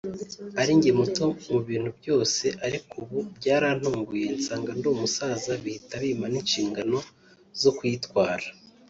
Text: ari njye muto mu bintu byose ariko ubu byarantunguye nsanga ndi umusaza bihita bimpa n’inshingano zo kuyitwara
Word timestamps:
ari 0.61 0.71
njye 0.77 0.91
muto 0.99 1.25
mu 1.51 1.59
bintu 1.67 1.89
byose 1.99 2.45
ariko 2.65 2.91
ubu 3.03 3.17
byarantunguye 3.37 4.25
nsanga 4.37 4.71
ndi 4.77 4.87
umusaza 4.95 5.51
bihita 5.63 5.95
bimpa 6.03 6.27
n’inshingano 6.33 6.97
zo 7.61 7.71
kuyitwara 7.77 8.45